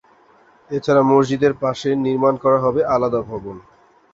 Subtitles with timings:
[0.69, 3.57] এছাড়া মসজিদের পাশে নির্মাণ করা হবে আলাদা ভবন।